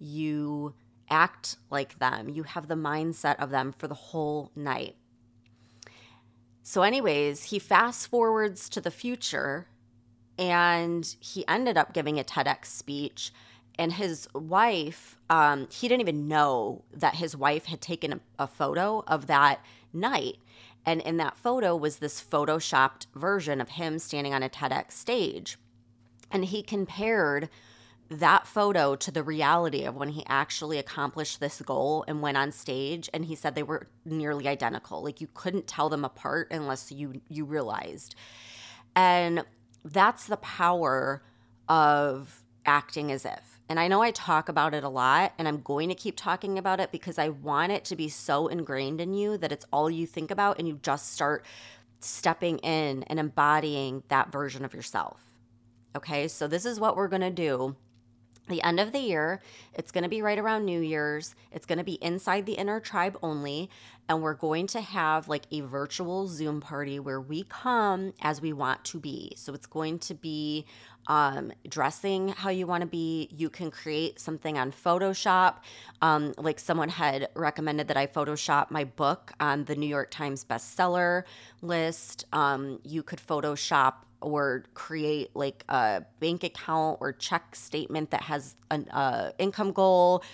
You 0.00 0.74
act 1.08 1.56
like 1.70 2.00
them. 2.00 2.28
You 2.28 2.42
have 2.42 2.66
the 2.66 2.74
mindset 2.74 3.36
of 3.36 3.50
them 3.50 3.70
for 3.70 3.86
the 3.86 3.94
whole 3.94 4.50
night. 4.56 4.96
So, 6.66 6.80
anyways, 6.80 7.44
he 7.44 7.58
fast 7.58 8.08
forwards 8.08 8.70
to 8.70 8.80
the 8.80 8.90
future 8.90 9.68
and 10.38 11.14
he 11.20 11.46
ended 11.46 11.76
up 11.76 11.92
giving 11.92 12.18
a 12.18 12.24
TEDx 12.24 12.64
speech. 12.64 13.32
And 13.78 13.92
his 13.92 14.26
wife, 14.34 15.18
um, 15.28 15.68
he 15.70 15.88
didn't 15.88 16.00
even 16.00 16.26
know 16.26 16.82
that 16.90 17.16
his 17.16 17.36
wife 17.36 17.66
had 17.66 17.82
taken 17.82 18.14
a, 18.14 18.20
a 18.38 18.46
photo 18.46 19.04
of 19.06 19.26
that 19.26 19.62
night. 19.92 20.38
And 20.86 21.02
in 21.02 21.18
that 21.18 21.36
photo 21.36 21.76
was 21.76 21.98
this 21.98 22.22
photoshopped 22.22 23.08
version 23.14 23.60
of 23.60 23.70
him 23.70 23.98
standing 23.98 24.32
on 24.32 24.42
a 24.42 24.48
TEDx 24.48 24.92
stage. 24.92 25.58
And 26.30 26.46
he 26.46 26.62
compared 26.62 27.50
that 28.10 28.46
photo 28.46 28.94
to 28.96 29.10
the 29.10 29.22
reality 29.22 29.84
of 29.84 29.96
when 29.96 30.10
he 30.10 30.24
actually 30.26 30.78
accomplished 30.78 31.40
this 31.40 31.60
goal 31.62 32.04
and 32.06 32.20
went 32.20 32.36
on 32.36 32.52
stage 32.52 33.08
and 33.14 33.24
he 33.24 33.34
said 33.34 33.54
they 33.54 33.62
were 33.62 33.88
nearly 34.04 34.46
identical. 34.46 35.02
Like 35.02 35.20
you 35.20 35.28
couldn't 35.32 35.66
tell 35.66 35.88
them 35.88 36.04
apart 36.04 36.48
unless 36.50 36.92
you 36.92 37.20
you 37.28 37.44
realized. 37.44 38.14
And 38.94 39.44
that's 39.84 40.26
the 40.26 40.36
power 40.36 41.22
of 41.68 42.42
acting 42.66 43.10
as 43.10 43.24
if. 43.24 43.60
And 43.68 43.80
i 43.80 43.88
know 43.88 44.02
i 44.02 44.10
talk 44.10 44.50
about 44.50 44.74
it 44.74 44.84
a 44.84 44.90
lot 44.90 45.32
and 45.38 45.48
i'm 45.48 45.62
going 45.62 45.88
to 45.88 45.94
keep 45.94 46.16
talking 46.16 46.58
about 46.58 46.80
it 46.80 46.92
because 46.92 47.18
i 47.18 47.30
want 47.30 47.72
it 47.72 47.82
to 47.86 47.96
be 47.96 48.10
so 48.10 48.46
ingrained 48.46 49.00
in 49.00 49.14
you 49.14 49.38
that 49.38 49.52
it's 49.52 49.64
all 49.72 49.90
you 49.90 50.06
think 50.06 50.30
about 50.30 50.58
and 50.58 50.68
you 50.68 50.78
just 50.82 51.14
start 51.14 51.46
stepping 52.04 52.58
in 52.58 53.02
and 53.04 53.18
embodying 53.18 54.02
that 54.08 54.30
version 54.30 54.64
of 54.64 54.74
yourself. 54.74 55.20
Okay? 55.96 56.28
So 56.28 56.46
this 56.46 56.66
is 56.66 56.78
what 56.78 56.96
we're 56.96 57.08
going 57.08 57.22
to 57.22 57.30
do 57.30 57.76
the 58.48 58.62
end 58.62 58.80
of 58.80 58.92
the 58.92 58.98
year. 58.98 59.40
It's 59.74 59.90
going 59.90 60.02
to 60.04 60.10
be 60.10 60.22
right 60.22 60.38
around 60.38 60.64
New 60.64 60.80
Year's. 60.80 61.34
It's 61.50 61.66
going 61.66 61.78
to 61.78 61.84
be 61.84 61.94
inside 61.94 62.46
the 62.46 62.54
inner 62.54 62.80
tribe 62.80 63.18
only. 63.22 63.70
And 64.08 64.22
we're 64.22 64.34
going 64.34 64.66
to 64.68 64.82
have 64.82 65.28
like 65.28 65.44
a 65.50 65.60
virtual 65.60 66.26
Zoom 66.26 66.60
party 66.60 66.98
where 66.98 67.20
we 67.20 67.44
come 67.44 68.12
as 68.20 68.42
we 68.42 68.52
want 68.52 68.84
to 68.84 69.00
be. 69.00 69.32
So 69.36 69.54
it's 69.54 69.66
going 69.66 69.98
to 70.00 70.14
be 70.14 70.66
um, 71.06 71.52
dressing 71.68 72.28
how 72.28 72.50
you 72.50 72.66
want 72.66 72.82
to 72.82 72.86
be. 72.86 73.28
You 73.34 73.48
can 73.48 73.70
create 73.70 74.20
something 74.20 74.58
on 74.58 74.72
Photoshop. 74.72 75.56
Um, 76.02 76.34
like 76.36 76.58
someone 76.58 76.90
had 76.90 77.28
recommended 77.34 77.88
that 77.88 77.96
I 77.96 78.06
Photoshop 78.06 78.70
my 78.70 78.84
book 78.84 79.32
on 79.40 79.64
the 79.64 79.74
New 79.74 79.86
York 79.86 80.10
Times 80.10 80.44
bestseller 80.44 81.24
list. 81.62 82.26
Um, 82.32 82.80
you 82.84 83.02
could 83.02 83.20
Photoshop 83.20 83.94
or 84.24 84.64
create 84.74 85.34
like 85.34 85.64
a 85.68 86.02
bank 86.20 86.42
account 86.42 86.98
or 87.00 87.12
check 87.12 87.54
statement 87.54 88.10
that 88.10 88.22
has 88.22 88.56
an 88.70 88.88
uh, 88.88 89.32
income 89.38 89.72
goal. 89.72 90.24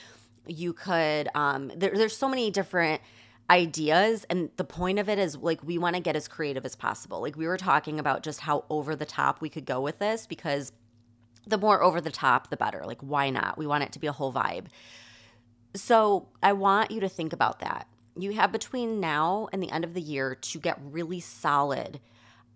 You 0.46 0.72
could, 0.72 1.28
um, 1.34 1.72
there, 1.76 1.90
there's 1.94 2.16
so 2.16 2.28
many 2.28 2.50
different 2.50 3.02
ideas. 3.50 4.24
And 4.30 4.50
the 4.56 4.64
point 4.64 4.98
of 4.98 5.08
it 5.08 5.18
is 5.18 5.36
like, 5.36 5.62
we 5.64 5.76
want 5.76 5.96
to 5.96 6.02
get 6.02 6.14
as 6.14 6.28
creative 6.28 6.64
as 6.64 6.76
possible. 6.76 7.20
Like, 7.20 7.36
we 7.36 7.46
were 7.46 7.56
talking 7.56 7.98
about 7.98 8.22
just 8.22 8.40
how 8.40 8.64
over 8.70 8.94
the 8.94 9.04
top 9.04 9.40
we 9.40 9.48
could 9.48 9.66
go 9.66 9.80
with 9.80 9.98
this 9.98 10.26
because 10.26 10.72
the 11.46 11.58
more 11.58 11.82
over 11.82 12.00
the 12.00 12.12
top, 12.12 12.48
the 12.48 12.56
better. 12.56 12.82
Like, 12.86 13.00
why 13.00 13.30
not? 13.30 13.58
We 13.58 13.66
want 13.66 13.82
it 13.82 13.92
to 13.92 13.98
be 13.98 14.06
a 14.06 14.12
whole 14.12 14.32
vibe. 14.32 14.66
So, 15.74 16.28
I 16.42 16.52
want 16.52 16.90
you 16.90 17.00
to 17.00 17.08
think 17.08 17.32
about 17.32 17.58
that. 17.58 17.88
You 18.16 18.32
have 18.32 18.52
between 18.52 19.00
now 19.00 19.48
and 19.52 19.62
the 19.62 19.70
end 19.70 19.84
of 19.84 19.94
the 19.94 20.00
year 20.00 20.34
to 20.34 20.58
get 20.58 20.78
really 20.82 21.20
solid 21.20 22.00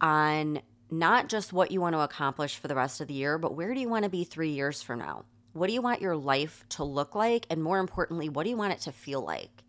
on 0.00 0.60
not 0.98 1.28
just 1.28 1.52
what 1.52 1.70
you 1.70 1.80
want 1.80 1.94
to 1.94 2.00
accomplish 2.00 2.56
for 2.56 2.68
the 2.68 2.74
rest 2.74 3.00
of 3.00 3.08
the 3.08 3.14
year, 3.14 3.38
but 3.38 3.54
where 3.54 3.74
do 3.74 3.80
you 3.80 3.88
want 3.88 4.04
to 4.04 4.10
be 4.10 4.24
three 4.24 4.50
years 4.50 4.82
from 4.82 4.98
now? 4.98 5.24
What 5.52 5.68
do 5.68 5.72
you 5.72 5.82
want 5.82 6.02
your 6.02 6.16
life 6.16 6.64
to 6.70 6.84
look 6.84 7.14
like? 7.14 7.46
And 7.48 7.62
more 7.62 7.78
importantly, 7.78 8.28
what 8.28 8.44
do 8.44 8.50
you 8.50 8.56
want 8.56 8.72
it 8.72 8.80
to 8.82 8.92
feel 8.92 9.20
like? 9.20 9.62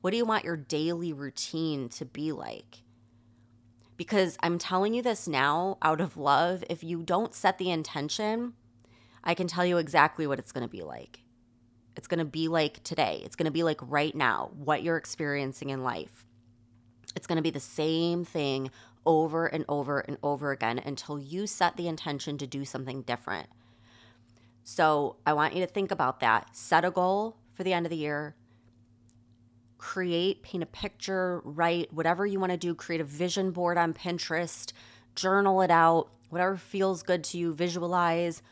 What 0.00 0.12
do 0.12 0.16
you 0.16 0.24
want 0.24 0.44
your 0.44 0.56
daily 0.56 1.12
routine 1.12 1.88
to 1.90 2.04
be 2.04 2.32
like? 2.32 2.82
Because 3.96 4.36
I'm 4.40 4.58
telling 4.58 4.94
you 4.94 5.02
this 5.02 5.26
now 5.26 5.78
out 5.82 6.00
of 6.00 6.16
love. 6.16 6.62
If 6.70 6.84
you 6.84 7.02
don't 7.02 7.34
set 7.34 7.58
the 7.58 7.70
intention, 7.70 8.52
I 9.24 9.34
can 9.34 9.48
tell 9.48 9.66
you 9.66 9.78
exactly 9.78 10.26
what 10.26 10.38
it's 10.38 10.52
going 10.52 10.66
to 10.66 10.70
be 10.70 10.82
like. 10.82 11.20
It's 11.96 12.06
going 12.06 12.18
to 12.18 12.24
be 12.24 12.46
like 12.46 12.82
today. 12.84 13.22
It's 13.24 13.36
going 13.36 13.46
to 13.46 13.50
be 13.50 13.62
like 13.62 13.80
right 13.82 14.14
now, 14.14 14.50
what 14.54 14.82
you're 14.82 14.98
experiencing 14.98 15.70
in 15.70 15.82
life. 15.82 16.26
It's 17.16 17.26
going 17.26 17.36
to 17.36 17.42
be 17.42 17.50
the 17.50 17.58
same 17.58 18.24
thing 18.24 18.70
over 19.06 19.46
and 19.46 19.64
over 19.68 20.00
and 20.00 20.18
over 20.22 20.50
again 20.50 20.78
until 20.84 21.18
you 21.18 21.46
set 21.46 21.76
the 21.76 21.88
intention 21.88 22.36
to 22.38 22.46
do 22.46 22.64
something 22.64 23.02
different. 23.02 23.48
So 24.64 25.16
I 25.24 25.32
want 25.32 25.54
you 25.54 25.60
to 25.64 25.72
think 25.72 25.92
about 25.92 26.20
that. 26.20 26.56
Set 26.56 26.84
a 26.84 26.90
goal 26.90 27.36
for 27.52 27.62
the 27.62 27.72
end 27.72 27.86
of 27.86 27.90
the 27.90 27.96
year. 27.96 28.34
Create, 29.78 30.42
paint 30.42 30.64
a 30.64 30.66
picture, 30.66 31.40
write, 31.44 31.92
whatever 31.92 32.26
you 32.26 32.40
want 32.40 32.50
to 32.50 32.58
do. 32.58 32.74
Create 32.74 33.00
a 33.00 33.04
vision 33.04 33.52
board 33.52 33.78
on 33.78 33.94
Pinterest, 33.94 34.72
journal 35.14 35.62
it 35.62 35.70
out, 35.70 36.08
whatever 36.30 36.56
feels 36.56 37.02
good 37.04 37.22
to 37.24 37.38
you. 37.38 37.54
Visualize 37.54 38.42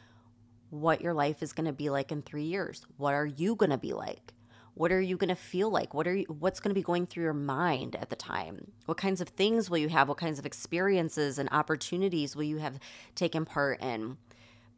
what 0.71 1.01
your 1.01 1.15
life 1.15 1.43
is 1.43 1.53
going 1.53 1.67
to 1.67 1.73
be 1.73 1.91
like 1.91 2.13
in 2.13 2.23
three 2.23 2.45
years. 2.45 2.87
What 2.97 3.15
are 3.15 3.27
you 3.27 3.57
going 3.57 3.71
to 3.71 3.79
be 3.79 3.93
like? 3.93 4.34
What 4.75 4.91
are 4.91 5.01
you 5.01 5.17
going 5.17 5.29
to 5.29 5.37
feel 5.37 5.71
like? 5.71 5.95
What 5.95 6.09
are 6.09 6.17
you, 6.17 6.27
what's 6.27 6.59
going 6.59 6.71
to 6.71 6.75
be 6.75 6.83
going 6.83 7.07
through 7.07 7.23
your 7.23 7.33
mind 7.33 7.95
at 7.97 8.11
the 8.11 8.17
time? 8.17 8.73
What 8.87 8.99
kinds 8.99 9.21
of 9.21 9.29
things 9.29 9.71
will 9.71 9.79
you 9.79 9.89
have? 9.89 10.09
What 10.09 10.19
kinds 10.19 10.39
of 10.39 10.47
experiences 10.47 11.39
and 11.39 11.49
opportunities 11.53 12.35
will 12.35 12.43
you 12.43 12.59
have 12.59 12.81
taken 13.15 13.45
part 13.45 13.81
in? 13.81 14.17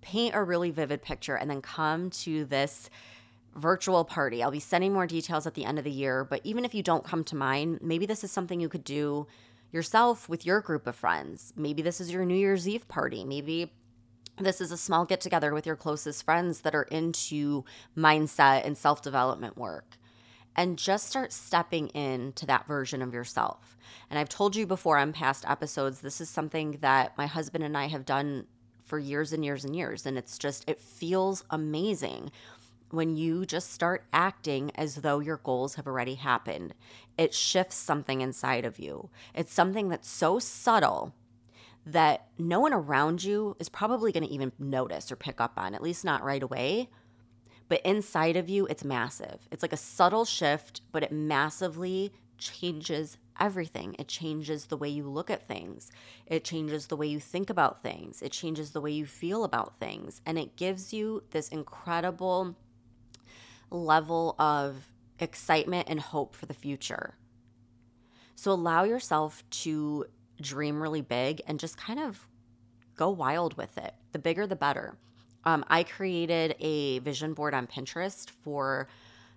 Paint 0.02 0.34
a 0.34 0.42
really 0.42 0.70
vivid 0.70 1.02
picture 1.02 1.34
and 1.34 1.50
then 1.50 1.62
come 1.62 2.10
to 2.10 2.44
this 2.44 2.90
virtual 3.54 4.04
party. 4.04 4.42
I'll 4.42 4.50
be 4.50 4.60
sending 4.60 4.92
more 4.92 5.06
details 5.06 5.46
at 5.46 5.54
the 5.54 5.64
end 5.64 5.78
of 5.78 5.84
the 5.84 5.90
year, 5.90 6.24
but 6.24 6.42
even 6.44 6.66
if 6.66 6.74
you 6.74 6.82
don't 6.82 7.04
come 7.04 7.24
to 7.24 7.36
mine, 7.36 7.78
maybe 7.80 8.04
this 8.04 8.22
is 8.22 8.30
something 8.30 8.60
you 8.60 8.68
could 8.68 8.84
do 8.84 9.26
yourself 9.72 10.28
with 10.28 10.44
your 10.44 10.60
group 10.60 10.86
of 10.86 10.94
friends. 10.94 11.54
Maybe 11.56 11.80
this 11.80 12.00
is 12.00 12.12
your 12.12 12.26
New 12.26 12.36
Year's 12.36 12.68
Eve 12.68 12.86
party. 12.86 13.24
Maybe 13.24 13.72
this 14.38 14.60
is 14.60 14.70
a 14.70 14.76
small 14.76 15.04
get 15.04 15.20
together 15.20 15.54
with 15.54 15.66
your 15.66 15.76
closest 15.76 16.24
friends 16.24 16.60
that 16.60 16.74
are 16.74 16.82
into 16.84 17.64
mindset 17.96 18.66
and 18.66 18.76
self 18.76 19.02
development 19.02 19.56
work. 19.56 19.96
And 20.54 20.78
just 20.78 21.08
start 21.08 21.32
stepping 21.32 21.88
into 21.88 22.46
that 22.46 22.66
version 22.66 23.02
of 23.02 23.12
yourself. 23.12 23.76
And 24.08 24.18
I've 24.18 24.28
told 24.28 24.56
you 24.56 24.66
before 24.66 24.96
on 24.96 25.12
past 25.12 25.44
episodes, 25.46 26.00
this 26.00 26.20
is 26.20 26.30
something 26.30 26.78
that 26.80 27.16
my 27.18 27.26
husband 27.26 27.62
and 27.62 27.76
I 27.76 27.88
have 27.88 28.06
done 28.06 28.46
for 28.82 28.98
years 28.98 29.32
and 29.32 29.44
years 29.44 29.64
and 29.64 29.76
years. 29.76 30.06
And 30.06 30.16
it's 30.16 30.38
just, 30.38 30.68
it 30.68 30.80
feels 30.80 31.44
amazing 31.50 32.30
when 32.90 33.16
you 33.16 33.44
just 33.44 33.72
start 33.72 34.04
acting 34.12 34.70
as 34.76 34.96
though 34.96 35.18
your 35.18 35.38
goals 35.38 35.74
have 35.74 35.86
already 35.86 36.14
happened. 36.14 36.72
It 37.18 37.34
shifts 37.34 37.76
something 37.76 38.20
inside 38.20 38.64
of 38.64 38.78
you. 38.78 39.10
It's 39.34 39.52
something 39.52 39.88
that's 39.88 40.08
so 40.08 40.38
subtle 40.38 41.14
that 41.86 42.26
no 42.36 42.58
one 42.58 42.72
around 42.72 43.22
you 43.22 43.56
is 43.60 43.68
probably 43.68 44.10
going 44.10 44.26
to 44.26 44.32
even 44.32 44.52
notice 44.58 45.10
or 45.12 45.16
pick 45.16 45.40
up 45.40 45.52
on, 45.56 45.74
at 45.74 45.82
least 45.82 46.04
not 46.04 46.24
right 46.24 46.42
away. 46.42 46.90
But 47.68 47.80
inside 47.82 48.36
of 48.36 48.48
you, 48.48 48.66
it's 48.66 48.84
massive. 48.84 49.48
It's 49.50 49.62
like 49.62 49.72
a 49.72 49.78
subtle 49.78 50.24
shift, 50.24 50.82
but 50.90 51.04
it 51.04 51.12
massively 51.12 52.12
changes 52.38 53.16
everything. 53.38 53.94
It 53.98 54.08
changes 54.08 54.66
the 54.66 54.76
way 54.76 54.88
you 54.88 55.08
look 55.08 55.30
at 55.30 55.46
things, 55.46 55.90
it 56.26 56.44
changes 56.44 56.86
the 56.88 56.96
way 56.96 57.06
you 57.06 57.20
think 57.20 57.50
about 57.50 57.82
things, 57.82 58.20
it 58.20 58.32
changes 58.32 58.72
the 58.72 58.80
way 58.80 58.90
you 58.90 59.06
feel 59.06 59.44
about 59.44 59.78
things. 59.78 60.20
And 60.26 60.38
it 60.38 60.56
gives 60.56 60.92
you 60.92 61.22
this 61.30 61.48
incredible 61.48 62.56
level 63.70 64.34
of 64.38 64.92
excitement 65.18 65.88
and 65.88 66.00
hope 66.00 66.34
for 66.34 66.46
the 66.46 66.54
future. 66.54 67.14
So 68.34 68.52
allow 68.52 68.84
yourself 68.84 69.42
to 69.50 70.06
dream 70.40 70.82
really 70.82 71.02
big 71.02 71.42
and 71.46 71.58
just 71.58 71.76
kind 71.76 72.00
of 72.00 72.26
go 72.96 73.10
wild 73.10 73.56
with 73.56 73.76
it. 73.78 73.94
The 74.12 74.18
bigger, 74.18 74.46
the 74.46 74.56
better. 74.56 74.96
Um, 75.44 75.64
I 75.68 75.84
created 75.84 76.56
a 76.58 76.98
vision 77.00 77.34
board 77.34 77.54
on 77.54 77.66
Pinterest 77.66 78.30
for 78.42 78.88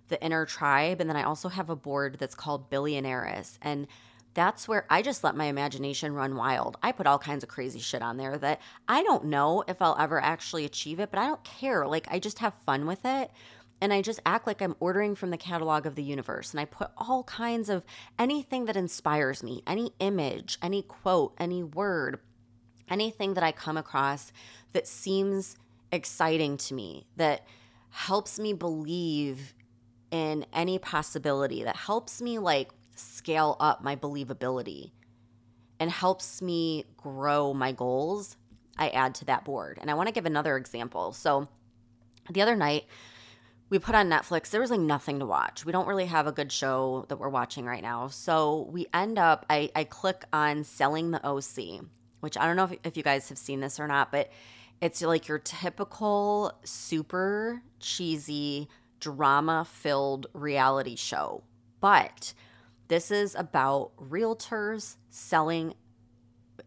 the 0.08 0.22
inner 0.22 0.44
tribe. 0.44 1.00
And 1.00 1.08
then 1.08 1.16
I 1.16 1.22
also 1.22 1.48
have 1.48 1.70
a 1.70 1.76
board 1.76 2.16
that's 2.18 2.34
called 2.34 2.68
Billionaires. 2.68 3.58
And 3.62 3.86
that's 4.34 4.68
where 4.68 4.86
I 4.88 5.02
just 5.02 5.24
let 5.24 5.36
my 5.36 5.46
imagination 5.46 6.14
run 6.14 6.36
wild. 6.36 6.76
I 6.82 6.92
put 6.92 7.06
all 7.06 7.18
kinds 7.18 7.42
of 7.42 7.48
crazy 7.48 7.80
shit 7.80 8.02
on 8.02 8.16
there 8.16 8.38
that 8.38 8.60
I 8.88 9.02
don't 9.02 9.24
know 9.24 9.64
if 9.66 9.82
I'll 9.82 9.96
ever 9.98 10.20
actually 10.20 10.64
achieve 10.64 11.00
it, 11.00 11.10
but 11.10 11.18
I 11.18 11.26
don't 11.26 11.42
care. 11.42 11.86
Like, 11.86 12.06
I 12.10 12.18
just 12.18 12.38
have 12.38 12.54
fun 12.66 12.86
with 12.86 13.04
it 13.04 13.30
and 13.80 13.92
I 13.92 14.02
just 14.02 14.20
act 14.26 14.46
like 14.46 14.60
I'm 14.60 14.76
ordering 14.78 15.14
from 15.14 15.30
the 15.30 15.36
catalog 15.38 15.86
of 15.86 15.94
the 15.94 16.02
universe. 16.02 16.50
And 16.50 16.60
I 16.60 16.66
put 16.66 16.90
all 16.98 17.24
kinds 17.24 17.68
of 17.68 17.84
anything 18.18 18.66
that 18.66 18.76
inspires 18.76 19.42
me, 19.42 19.62
any 19.66 19.92
image, 20.00 20.58
any 20.62 20.82
quote, 20.82 21.34
any 21.38 21.62
word, 21.62 22.20
anything 22.88 23.34
that 23.34 23.44
I 23.44 23.52
come 23.52 23.76
across 23.76 24.32
that 24.72 24.86
seems 24.86 25.56
exciting 25.90 26.56
to 26.58 26.74
me, 26.74 27.06
that 27.16 27.46
helps 27.90 28.38
me 28.38 28.52
believe 28.52 29.54
in 30.10 30.44
any 30.52 30.78
possibility, 30.78 31.64
that 31.64 31.76
helps 31.76 32.20
me 32.20 32.38
like 32.38 32.70
scale 32.94 33.56
up 33.60 33.82
my 33.82 33.96
believability 33.96 34.90
and 35.78 35.90
helps 35.90 36.42
me 36.42 36.84
grow 36.96 37.54
my 37.54 37.72
goals. 37.72 38.36
I 38.76 38.90
add 38.90 39.14
to 39.16 39.24
that 39.26 39.44
board. 39.44 39.78
And 39.80 39.90
I 39.90 39.94
want 39.94 40.08
to 40.08 40.12
give 40.12 40.26
another 40.26 40.56
example. 40.56 41.12
So 41.12 41.48
the 42.30 42.42
other 42.42 42.56
night, 42.56 42.84
we 43.70 43.78
put 43.78 43.94
on 43.94 44.10
Netflix. 44.10 44.50
There 44.50 44.60
was 44.60 44.70
like 44.70 44.80
nothing 44.80 45.20
to 45.20 45.26
watch. 45.26 45.64
We 45.64 45.70
don't 45.70 45.86
really 45.86 46.06
have 46.06 46.26
a 46.26 46.32
good 46.32 46.50
show 46.50 47.06
that 47.08 47.18
we're 47.18 47.28
watching 47.28 47.64
right 47.64 47.82
now. 47.82 48.08
So 48.08 48.68
we 48.70 48.86
end 48.92 49.16
up, 49.16 49.46
I, 49.48 49.70
I 49.76 49.84
click 49.84 50.24
on 50.32 50.64
Selling 50.64 51.12
the 51.12 51.24
OC, 51.24 51.84
which 52.18 52.36
I 52.36 52.46
don't 52.46 52.56
know 52.56 52.64
if, 52.64 52.74
if 52.84 52.96
you 52.96 53.04
guys 53.04 53.28
have 53.28 53.38
seen 53.38 53.60
this 53.60 53.78
or 53.78 53.86
not, 53.86 54.10
but 54.10 54.30
it's 54.80 55.00
like 55.02 55.28
your 55.28 55.38
typical 55.38 56.52
super 56.64 57.62
cheesy, 57.78 58.68
drama 58.98 59.64
filled 59.70 60.26
reality 60.34 60.96
show. 60.96 61.44
But 61.80 62.34
this 62.88 63.12
is 63.12 63.36
about 63.36 63.92
realtors 63.96 64.96
selling 65.10 65.74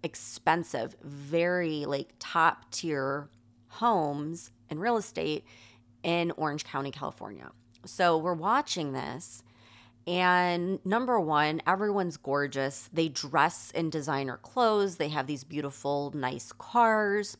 expensive, 0.03 0.95
very 1.01 1.83
like 1.86 2.13
top 2.17 2.72
tier 2.72 3.29
homes 3.67 4.51
and 4.69 4.79
real 4.79 4.95
estate 4.95 5.43
in 6.03 6.31
Orange 6.31 6.65
County, 6.65 6.91
California. 6.91 7.50
So 7.86 8.17
we're 8.17 8.33
watching 8.33 8.93
this. 8.93 9.43
And 10.05 10.86
number 10.86 11.19
one, 11.19 11.62
everyone's 11.65 12.17
gorgeous. 12.17 12.89
They 12.91 13.07
dress 13.07 13.72
in 13.72 13.89
designer 13.89 14.38
clothes. 14.38 14.98
They 14.98 15.10
have 15.10 15.27
these 15.27 15.43
beautiful, 15.45 16.12
nice 16.13 16.51
cars. 16.51 17.38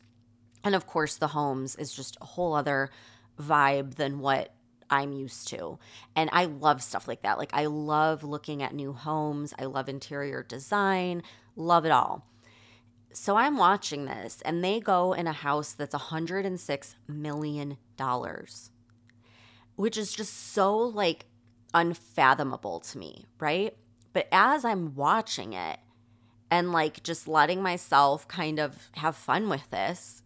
And 0.64 0.74
of 0.74 0.86
course, 0.86 1.16
the 1.16 1.28
homes 1.28 1.76
is 1.76 1.92
just 1.92 2.16
a 2.22 2.24
whole 2.24 2.54
other 2.54 2.90
vibe 3.38 3.96
than 3.96 4.18
what 4.18 4.54
I'm 4.88 5.12
used 5.12 5.48
to. 5.48 5.78
And 6.16 6.30
I 6.32 6.46
love 6.46 6.82
stuff 6.82 7.06
like 7.06 7.22
that. 7.22 7.38
Like, 7.38 7.52
I 7.52 7.66
love 7.66 8.24
looking 8.24 8.62
at 8.62 8.74
new 8.74 8.92
homes. 8.92 9.52
I 9.58 9.64
love 9.64 9.88
interior 9.88 10.42
design, 10.42 11.22
love 11.56 11.84
it 11.84 11.92
all. 11.92 12.26
So 13.16 13.36
I'm 13.36 13.56
watching 13.56 14.06
this, 14.06 14.42
and 14.44 14.62
they 14.62 14.80
go 14.80 15.12
in 15.12 15.28
a 15.28 15.32
house 15.32 15.72
that's 15.72 15.94
$106 15.94 16.94
million, 17.06 17.76
which 19.76 19.96
is 19.96 20.12
just 20.12 20.52
so 20.52 20.76
like 20.76 21.26
unfathomable 21.72 22.80
to 22.80 22.98
me, 22.98 23.26
right? 23.38 23.76
But 24.12 24.26
as 24.32 24.64
I'm 24.64 24.96
watching 24.96 25.52
it 25.52 25.78
and 26.50 26.72
like 26.72 27.04
just 27.04 27.28
letting 27.28 27.62
myself 27.62 28.26
kind 28.26 28.58
of 28.58 28.90
have 28.96 29.14
fun 29.14 29.48
with 29.48 29.70
this, 29.70 30.24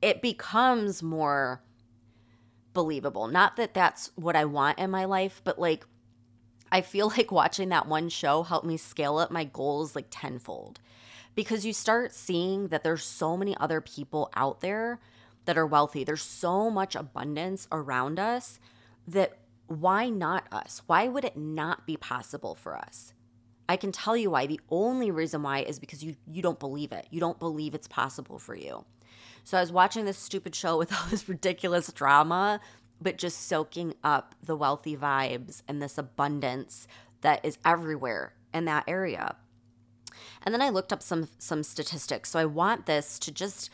it 0.00 0.22
becomes 0.22 1.02
more 1.02 1.62
believable. 2.72 3.28
Not 3.28 3.56
that 3.56 3.74
that's 3.74 4.10
what 4.14 4.36
I 4.36 4.46
want 4.46 4.78
in 4.78 4.90
my 4.90 5.04
life, 5.04 5.42
but 5.44 5.58
like 5.58 5.84
I 6.70 6.80
feel 6.80 7.08
like 7.08 7.30
watching 7.30 7.68
that 7.68 7.88
one 7.88 8.08
show 8.08 8.42
helped 8.42 8.66
me 8.66 8.78
scale 8.78 9.18
up 9.18 9.30
my 9.30 9.44
goals 9.44 9.94
like 9.94 10.06
tenfold 10.10 10.80
because 11.34 11.64
you 11.64 11.72
start 11.72 12.14
seeing 12.14 12.68
that 12.68 12.84
there's 12.84 13.04
so 13.04 13.36
many 13.36 13.56
other 13.56 13.80
people 13.80 14.30
out 14.34 14.60
there 14.60 15.00
that 15.44 15.58
are 15.58 15.66
wealthy. 15.66 16.04
There's 16.04 16.22
so 16.22 16.70
much 16.70 16.94
abundance 16.94 17.66
around 17.72 18.18
us 18.18 18.58
that 19.06 19.38
why 19.66 20.08
not 20.08 20.46
us? 20.52 20.82
Why 20.86 21.08
would 21.08 21.24
it 21.24 21.36
not 21.36 21.86
be 21.86 21.96
possible 21.96 22.54
for 22.54 22.76
us? 22.76 23.14
I 23.68 23.76
can 23.76 23.92
tell 23.92 24.16
you 24.16 24.30
why. 24.30 24.46
The 24.46 24.60
only 24.70 25.10
reason 25.10 25.42
why 25.42 25.60
is 25.60 25.78
because 25.78 26.04
you 26.04 26.16
you 26.26 26.42
don't 26.42 26.60
believe 26.60 26.92
it. 26.92 27.06
You 27.10 27.20
don't 27.20 27.38
believe 27.38 27.74
it's 27.74 27.88
possible 27.88 28.38
for 28.38 28.54
you. 28.54 28.84
So 29.44 29.56
I 29.56 29.60
was 29.60 29.72
watching 29.72 30.04
this 30.04 30.18
stupid 30.18 30.54
show 30.54 30.76
with 30.76 30.92
all 30.98 31.06
this 31.10 31.28
ridiculous 31.28 31.90
drama, 31.92 32.60
but 33.00 33.18
just 33.18 33.48
soaking 33.48 33.94
up 34.04 34.34
the 34.42 34.56
wealthy 34.56 34.96
vibes 34.96 35.62
and 35.66 35.80
this 35.80 35.96
abundance 35.96 36.86
that 37.22 37.44
is 37.44 37.58
everywhere 37.64 38.34
in 38.52 38.66
that 38.66 38.84
area. 38.86 39.36
And 40.42 40.54
then 40.54 40.62
I 40.62 40.68
looked 40.68 40.92
up 40.92 41.02
some 41.02 41.28
some 41.38 41.62
statistics. 41.62 42.30
So 42.30 42.38
I 42.38 42.44
want 42.44 42.86
this 42.86 43.18
to 43.20 43.32
just 43.32 43.70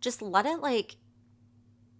just 0.00 0.20
let 0.22 0.46
it 0.46 0.60
like 0.60 0.96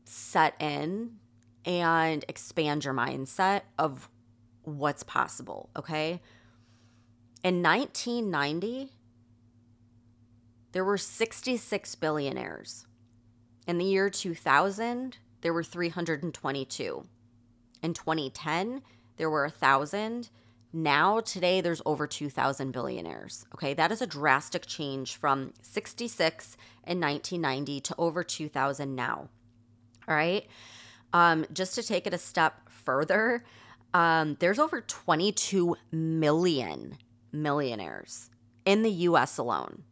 set 0.05 0.55
in 0.61 1.17
and 1.65 2.25
expand 2.29 2.85
your 2.85 2.95
mindset 2.95 3.63
of 3.79 4.09
what's 4.63 5.03
possible, 5.03 5.71
okay? 5.77 6.21
In 7.43 7.63
1990, 7.63 8.91
there 10.73 10.85
were 10.85 10.99
66 10.99 11.95
billionaires. 11.97 12.87
In 13.67 13.79
the 13.79 13.85
year 13.85 14.11
2000, 14.11 15.19
there 15.41 15.53
were 15.53 15.63
322. 15.63 17.07
In 17.83 17.95
2010, 17.95 18.83
there 19.17 19.31
were 19.31 19.43
1,000. 19.43 20.31
Now, 20.77 21.21
today, 21.21 21.61
there's 21.61 21.81
over 21.87 22.09
2,000 22.09 22.73
billionaires. 22.73 23.47
Okay, 23.55 23.75
that 23.75 23.93
is 23.93 24.03
a 24.03 24.09
drastic 24.09 24.67
change 24.67 25.15
from 25.15 25.53
66 25.63 26.57
in 26.85 27.01
1990 27.01 27.81
to 27.81 27.95
over 27.97 28.25
2,000 28.25 28.97
now. 28.97 29.29
All 30.09 30.15
right. 30.17 30.45
Um, 31.13 31.47
just 31.53 31.77
to 31.77 31.85
take 31.85 32.09
it 32.09 32.13
a 32.13 32.19
step 32.19 32.69
further, 32.69 33.45
um, 33.95 34.37
there's 34.41 34.59
over 34.59 34.81
22 34.81 35.77
million 35.93 36.99
millionaires 37.31 38.31
in 38.65 38.83
the 38.83 38.91
US 38.91 39.39
alone. 39.39 39.85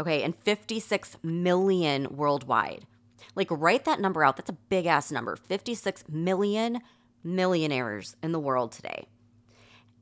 Okay, 0.00 0.24
and 0.24 0.34
56 0.34 1.16
million 1.22 2.08
worldwide. 2.10 2.88
Like, 3.36 3.52
write 3.52 3.84
that 3.84 4.00
number 4.00 4.24
out. 4.24 4.36
That's 4.36 4.50
a 4.50 4.58
big 4.68 4.86
ass 4.86 5.12
number 5.12 5.36
56 5.36 6.08
million 6.08 6.80
millionaires 7.22 8.16
in 8.20 8.32
the 8.32 8.40
world 8.40 8.72
today. 8.72 9.06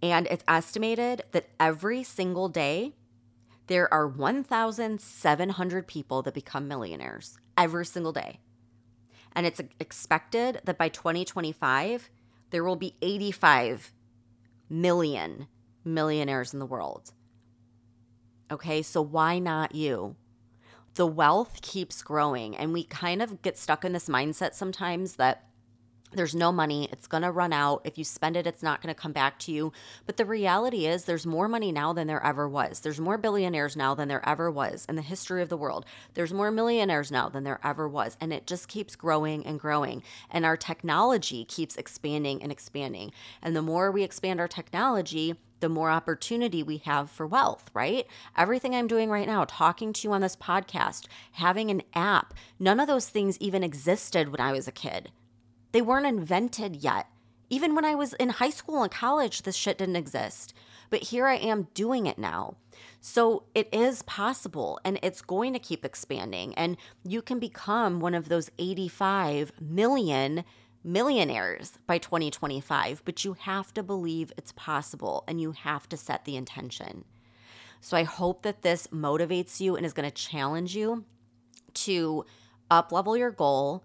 And 0.05 0.29
it's 0.31 0.45
estimated 0.47 1.23
that 1.33 1.49
every 1.59 2.03
single 2.03 2.51
day, 2.51 2.93
there 3.69 3.93
are 3.93 4.07
1,700 4.07 5.87
people 5.87 6.21
that 6.21 6.35
become 6.35 6.69
millionaires 6.69 7.39
every 7.57 7.87
single 7.87 8.13
day. 8.13 8.41
And 9.35 9.47
it's 9.47 9.63
expected 9.81 10.61
that 10.65 10.77
by 10.77 10.91
2025, 10.91 12.11
there 12.51 12.63
will 12.63 12.77
be 12.77 12.97
85 13.01 13.95
million 14.69 15.49
millionaires 15.87 16.53
in 16.53 16.59
the 16.59 16.67
world. 16.67 17.13
Okay, 18.51 18.83
so 18.83 19.01
why 19.01 19.39
not 19.39 19.75
you? 19.75 20.17
The 20.97 21.07
wealth 21.07 21.63
keeps 21.63 22.03
growing, 22.03 22.55
and 22.55 22.75
we 22.75 22.85
kind 22.85 23.23
of 23.23 23.41
get 23.41 23.57
stuck 23.57 23.87
in 23.87 23.95
this 23.95 24.11
mindset 24.11 24.53
sometimes 24.53 25.17
that 25.17 25.47
there's 26.17 26.35
no 26.35 26.53
money. 26.53 26.89
It's 26.91 27.07
going 27.07 27.23
to 27.23 27.31
run 27.31 27.53
out. 27.53 27.83
If 27.85 27.99
you 27.99 28.05
spend 28.05 28.37
it, 28.37 28.47
it's 28.47 28.63
not 28.63 28.81
going 28.83 28.95
to 28.95 29.01
come 29.01 29.13
back 29.13 29.39
to 29.41 29.53
you. 29.53 29.73
But 30.07 30.17
the 30.17 30.25
reality 30.25 30.87
is, 30.87 31.05
there's 31.05 31.27
more 31.27 31.49
money 31.49 31.73
now 31.73 31.93
than 31.93 32.07
there 32.07 32.25
ever 32.25 32.49
was. 32.49 32.81
There's 32.81 33.01
more 33.01 33.19
billionaires 33.19 33.77
now 33.77 33.95
than 33.95 34.09
there 34.09 34.27
ever 34.29 34.51
was 34.51 34.87
in 34.89 34.97
the 34.97 35.03
history 35.03 35.43
of 35.43 35.49
the 35.49 35.57
world. 35.57 35.85
There's 36.15 36.33
more 36.33 36.51
millionaires 36.51 37.11
now 37.11 37.29
than 37.29 37.45
there 37.45 37.61
ever 37.63 37.89
was. 37.89 38.17
And 38.21 38.33
it 38.33 38.47
just 38.47 38.69
keeps 38.69 38.97
growing 38.97 39.45
and 39.47 39.61
growing. 39.61 40.03
And 40.31 40.45
our 40.45 40.57
technology 40.57 41.45
keeps 41.45 41.77
expanding 41.77 42.43
and 42.43 42.53
expanding. 42.53 43.13
And 43.43 43.55
the 43.55 43.63
more 43.63 43.91
we 43.91 44.03
expand 44.03 44.41
our 44.41 44.49
technology, 44.49 45.35
the 45.61 45.69
more 45.71 45.91
opportunity 45.91 46.63
we 46.63 46.77
have 46.79 47.11
for 47.11 47.27
wealth, 47.27 47.71
right? 47.73 48.07
Everything 48.37 48.75
I'm 48.75 48.87
doing 48.87 49.09
right 49.09 49.27
now, 49.27 49.47
talking 49.49 49.95
to 49.95 50.07
you 50.07 50.13
on 50.13 50.21
this 50.21 50.37
podcast, 50.37 51.07
having 51.33 51.71
an 51.71 51.83
app, 51.95 52.35
none 52.59 52.81
of 52.81 52.87
those 52.87 53.09
things 53.09 53.39
even 53.39 53.65
existed 53.65 54.29
when 54.29 54.41
I 54.41 54.53
was 54.53 54.69
a 54.69 54.73
kid. 54.73 55.11
They 55.75 55.83
weren't 55.83 56.07
invented 56.07 56.77
yet. 56.77 57.09
Even 57.51 57.75
when 57.75 57.85
I 57.85 57.97
was 57.97 58.13
in 58.13 58.29
high 58.29 58.51
school 58.51 58.85
and 58.85 58.93
college, 58.93 59.43
this 59.43 59.57
shit 59.57 59.77
didn't 59.77 59.97
exist. 59.97 60.55
But 60.89 61.03
here 61.03 61.27
I 61.27 61.35
am 61.35 61.67
doing 61.75 62.07
it 62.07 62.17
now. 62.17 62.55
So 63.01 63.43
it 63.57 63.69
is 63.73 64.03
possible 64.03 64.79
and 64.85 65.01
it's 65.03 65.21
going 65.21 65.53
to 65.53 65.59
keep 65.59 65.85
expanding. 65.85 66.55
And 66.55 66.77
you 67.03 67.21
can 67.23 67.41
become 67.41 67.99
one 67.99 68.15
of 68.15 68.29
those 68.29 68.53
85 68.57 69.51
million 69.61 70.45
millionaires 70.85 71.77
by 71.89 71.99
2025. 71.99 73.03
But 73.05 73.25
you 73.25 73.33
have 73.33 73.75
to 73.75 73.83
believe 73.83 74.33
it's 74.39 74.53
possible 74.53 75.25
and 75.27 75.41
you 75.41 75.51
have 75.51 75.89
to 75.89 75.97
set 75.97 76.25
the 76.25 76.37
intention. 76.37 77.05
So 77.81 77.97
I 77.97 78.05
hope 78.05 78.43
that 78.43 78.63
this 78.63 78.87
motivates 78.93 79.59
you 79.59 79.75
and 79.75 79.85
is 79.85 79.93
going 79.93 80.09
to 80.09 80.15
challenge 80.15 80.77
you 80.77 81.05
to 81.75 82.25
up 82.71 82.93
level 82.93 83.17
your 83.17 83.33
goal 83.33 83.83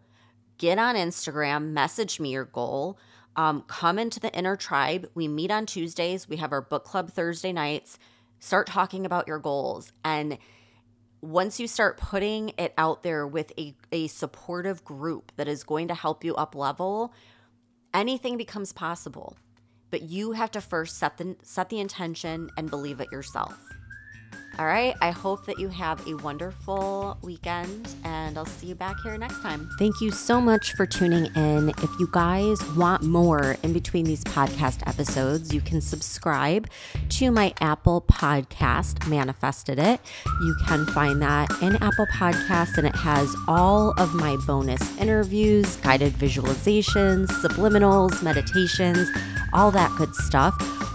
get 0.60 0.78
on 0.78 0.96
Instagram, 0.96 1.72
message 1.72 2.20
me 2.20 2.30
your 2.30 2.46
goal. 2.46 3.00
Um, 3.36 3.64
come 3.64 3.98
into 3.98 4.20
the 4.20 4.32
inner 4.38 4.56
tribe. 4.56 5.10
We 5.16 5.28
meet 5.28 5.50
on 5.50 5.66
Tuesdays. 5.66 6.30
We 6.30 6.38
have 6.38 6.52
our 6.52 6.62
book 6.62 6.84
club 6.84 7.10
Thursday 7.10 7.52
nights. 7.52 7.98
Start 8.40 8.68
talking 8.68 9.06
about 9.06 9.28
your 9.28 9.40
goals. 9.40 9.92
And 10.04 10.38
once 11.22 11.60
you 11.60 11.68
start 11.68 11.98
putting 11.98 12.50
it 12.58 12.74
out 12.78 13.04
there 13.04 13.26
with 13.26 13.52
a, 13.58 13.76
a 13.92 14.08
supportive 14.08 14.84
group 14.84 15.32
that 15.38 15.48
is 15.48 15.64
going 15.64 15.88
to 15.88 15.96
help 15.96 16.24
you 16.24 16.36
up 16.36 16.54
level, 16.54 17.14
anything 17.94 18.38
becomes 18.38 18.72
possible. 18.72 19.38
But 19.90 20.04
you 20.04 20.34
have 20.34 20.52
to 20.52 20.62
first 20.62 20.98
set 20.98 21.18
the 21.18 21.36
set 21.42 21.70
the 21.70 21.80
intention 21.80 22.50
and 22.58 22.70
believe 22.70 23.00
it 23.00 23.12
yourself. 23.12 23.58
All 24.60 24.66
right. 24.66 24.94
I 25.00 25.12
hope 25.12 25.46
that 25.46 25.58
you 25.58 25.70
have 25.70 26.06
a 26.06 26.16
wonderful 26.16 27.18
weekend 27.22 27.96
and 28.04 28.38
I'll 28.38 28.46
see 28.46 28.68
you 28.68 28.76
back 28.76 28.98
here 29.04 29.18
next 29.18 29.42
time. 29.42 29.70
Thank 29.80 30.02
you 30.02 30.12
so 30.12 30.42
much 30.42 30.74
for 30.74 30.86
tuning 30.86 31.34
in. 31.34 31.70
If 31.70 31.90
you 31.98 32.10
guys 32.12 32.62
want 32.74 33.04
more 33.04 33.56
in 33.64 33.72
between 33.72 34.04
these 34.04 34.22
podcast 34.26 34.86
episodes, 34.86 35.54
you 35.54 35.62
can 35.62 35.80
subscribe 35.80 36.68
to 37.08 37.32
my 37.32 37.54
Apple 37.62 38.02
podcast, 38.02 39.08
Manifested 39.08 39.80
It. 39.80 40.02
You 40.26 40.58
can 40.68 40.86
find 40.88 41.22
that 41.22 41.50
in 41.62 41.78
Apple 41.78 42.08
Podcasts 42.08 42.78
and 42.78 42.86
it 42.86 42.96
has 42.98 43.34
all 43.48 43.92
of 43.98 44.14
my 44.14 44.36
bonus 44.46 44.82
interviews, 44.98 45.78
guided 45.78 46.12
visualizations, 46.16 47.28
subliminals, 47.28 48.22
meditations, 48.22 49.08
all 49.54 49.72
that 49.72 49.90
good 49.98 50.14
stuff. 50.16 50.79